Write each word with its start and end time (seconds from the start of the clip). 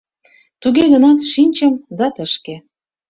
Туге 0.61 0.85
гынат, 0.93 1.19
шинчым— 1.31 1.73
да 1.97 2.07
тышке. 2.15 2.55